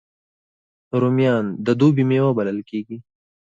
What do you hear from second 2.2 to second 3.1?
بلل کېږي